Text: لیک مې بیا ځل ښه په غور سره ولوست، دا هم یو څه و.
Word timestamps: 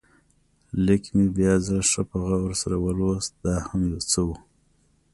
لیک 0.85 1.03
مې 1.15 1.25
بیا 1.37 1.53
ځل 1.65 1.79
ښه 1.91 2.01
په 2.09 2.17
غور 2.23 2.51
سره 2.61 2.75
ولوست، 2.79 3.31
دا 3.45 3.55
هم 3.67 3.81
یو 3.91 4.01
څه 4.11 4.19
و. 4.27 4.29